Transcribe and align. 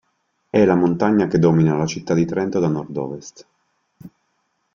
È 0.49 0.65
la 0.65 0.73
montagna 0.73 1.27
che 1.27 1.37
domina 1.37 1.75
la 1.77 1.85
città 1.85 2.15
di 2.15 2.25
Trento 2.25 2.57
da 2.59 2.67
nord-ovest. 2.67 3.45